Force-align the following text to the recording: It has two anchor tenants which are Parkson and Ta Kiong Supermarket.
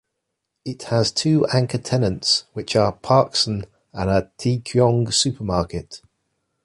It 0.65 0.81
has 0.85 1.11
two 1.11 1.45
anchor 1.53 1.77
tenants 1.77 2.45
which 2.53 2.75
are 2.75 2.91
Parkson 2.91 3.67
and 3.93 4.09
Ta 4.09 4.29
Kiong 4.39 5.13
Supermarket. 5.13 6.01